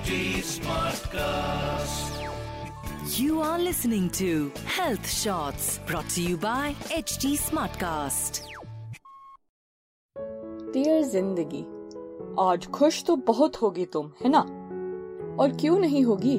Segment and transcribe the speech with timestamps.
[0.00, 2.12] HT Smartcast.
[3.18, 8.40] You are listening to Health Shots brought to you by HT Smartcast.
[10.74, 11.62] Dear जिंदगी
[12.40, 14.40] आज खुश तो बहुत होगी तुम है ना
[15.42, 16.36] और क्यों नहीं होगी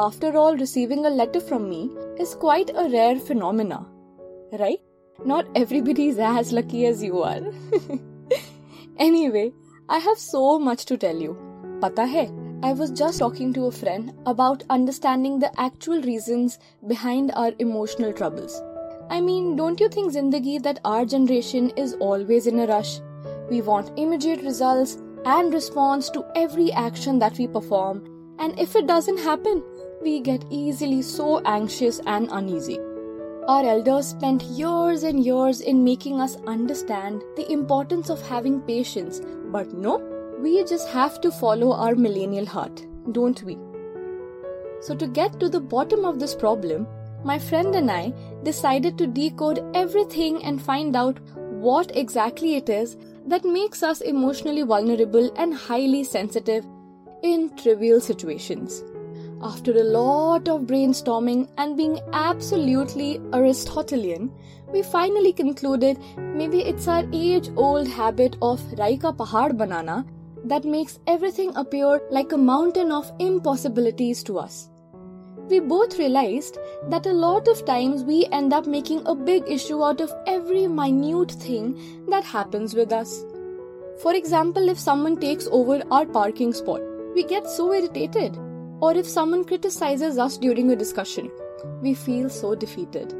[0.00, 1.82] after all receiving a letter from me
[2.22, 3.78] is quite a rare phenomena
[4.54, 7.48] right not everybody is as lucky as you are
[9.06, 9.50] anyway
[9.90, 11.36] I have so much to tell you
[11.82, 12.26] पता है
[12.60, 18.12] I was just talking to a friend about understanding the actual reasons behind our emotional
[18.12, 18.60] troubles.
[19.08, 22.98] I mean, don't you think, Zindagi, that our generation is always in a rush?
[23.48, 28.04] We want immediate results and response to every action that we perform,
[28.40, 29.62] and if it doesn't happen,
[30.02, 32.80] we get easily so anxious and uneasy.
[33.46, 39.20] Our elders spent years and years in making us understand the importance of having patience,
[39.52, 43.58] but no, we just have to follow our millennial heart, don't we?
[44.80, 46.86] So, to get to the bottom of this problem,
[47.24, 48.12] my friend and I
[48.44, 54.62] decided to decode everything and find out what exactly it is that makes us emotionally
[54.62, 56.64] vulnerable and highly sensitive
[57.22, 58.84] in trivial situations.
[59.42, 64.30] After a lot of brainstorming and being absolutely Aristotelian,
[64.72, 70.04] we finally concluded maybe it's our age old habit of Raika Pahad banana
[70.44, 74.68] that makes everything appear like a mountain of impossibilities to us.
[75.48, 76.58] We both realized
[76.90, 80.66] that a lot of times we end up making a big issue out of every
[80.66, 83.24] minute thing that happens with us.
[84.02, 86.82] For example, if someone takes over our parking spot,
[87.14, 88.36] we get so irritated.
[88.80, 91.30] Or if someone criticizes us during a discussion,
[91.82, 93.12] we feel so defeated.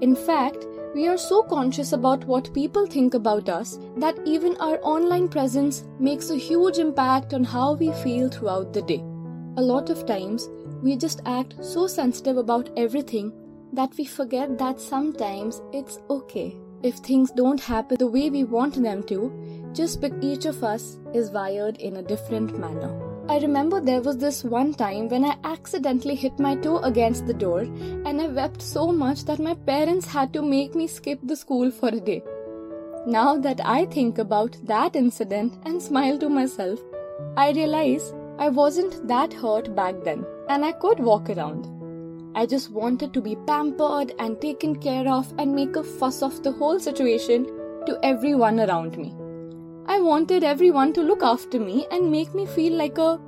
[0.00, 4.78] In fact, we are so conscious about what people think about us that even our
[4.82, 9.00] online presence makes a huge impact on how we feel throughout the day.
[9.56, 10.48] A lot of times,
[10.82, 13.32] we just act so sensitive about everything
[13.72, 18.80] that we forget that sometimes it's okay if things don't happen the way we want
[18.82, 23.07] them to, just because each of us is wired in a different manner.
[23.30, 27.34] I remember there was this one time when I accidentally hit my toe against the
[27.34, 31.36] door and I wept so much that my parents had to make me skip the
[31.36, 32.22] school for a day.
[33.06, 36.80] Now that I think about that incident and smile to myself,
[37.36, 41.68] I realize I wasn't that hurt back then and I could walk around.
[42.34, 46.42] I just wanted to be pampered and taken care of and make a fuss of
[46.42, 47.44] the whole situation
[47.84, 49.17] to everyone around me.
[49.90, 53.18] I wanted everyone to look after me and make me feel like a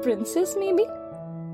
[0.00, 0.86] princess, maybe?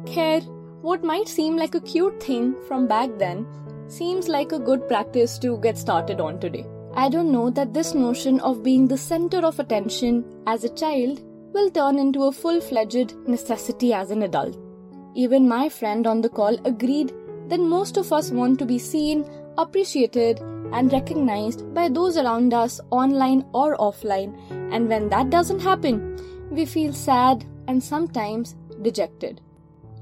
[0.07, 0.41] Care,
[0.83, 3.45] what might seem like a cute thing from back then,
[3.89, 6.65] seems like a good practice to get started on today.
[6.95, 11.21] I don't know that this notion of being the center of attention as a child
[11.53, 14.57] will turn into a full fledged necessity as an adult.
[15.17, 17.13] Even my friend on the call agreed
[17.49, 19.29] that most of us want to be seen,
[19.59, 20.41] appreciated,
[20.73, 24.35] and recognized by those around us online or offline,
[24.73, 26.19] and when that doesn't happen,
[26.51, 29.41] we feel sad and sometimes dejected.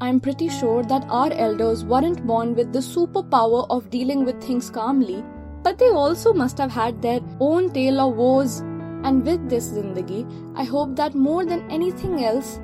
[0.00, 4.70] I'm pretty sure that our elders weren't born with the superpower of dealing with things
[4.70, 5.22] calmly,
[5.62, 8.60] but they also must have had their own tale of woes.
[9.02, 10.26] And with this zindagi,
[10.56, 12.58] I hope that more than anything else,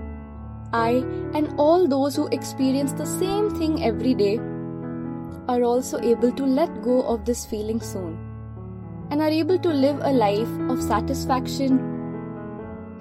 [0.72, 4.38] I and all those who experience the same thing every day
[5.48, 8.18] are also able to let go of this feeling soon
[9.10, 11.78] and are able to live a life of satisfaction,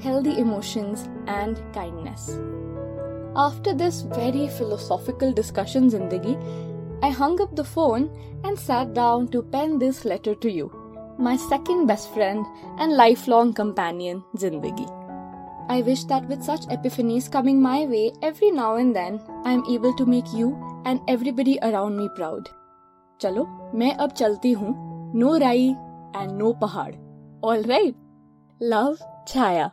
[0.02, 2.38] healthy emotions, and kindness.
[3.36, 6.36] After this very philosophical discussion, Zindagi,
[7.03, 8.09] I hung up the phone
[8.44, 10.72] and sat down to pen this letter to you,
[11.18, 12.46] my second best friend
[12.78, 14.88] and lifelong companion, Zindagi.
[15.68, 19.66] I wish that with such epiphanies coming my way every now and then, I am
[19.66, 22.49] able to make you and everybody around me proud.
[23.22, 23.46] चलो
[23.79, 24.73] मैं अब चलती हूँ
[25.20, 25.67] no राई
[26.16, 26.93] and no पहाड़
[27.49, 27.96] all right
[28.61, 28.97] love
[29.28, 29.72] Chhaya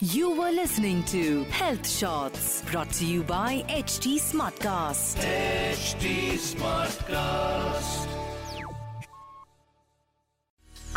[0.00, 5.22] You were listening to Health Shots brought to you by HT Smartcast.
[5.24, 6.12] HT
[6.48, 8.23] Smartcast.